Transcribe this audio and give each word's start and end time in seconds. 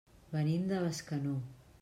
Venim 0.35 0.65
de 0.71 0.81
Bescanó. 0.87 1.37